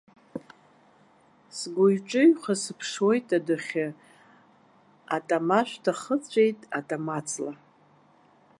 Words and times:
Сгәыҩ-ҿыҩха 1.57 2.53
сыԥшуеит 2.63 3.27
адәахьы, 3.37 3.87
атамашәҭахыҵәеит 5.15 6.59
атамаҵла. 6.77 7.53